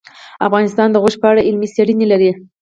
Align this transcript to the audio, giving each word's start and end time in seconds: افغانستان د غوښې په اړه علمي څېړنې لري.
افغانستان 0.47 0.87
د 0.91 0.95
غوښې 1.01 1.19
په 1.21 1.27
اړه 1.31 1.45
علمي 1.47 1.67
څېړنې 1.75 2.05
لري. 2.11 2.31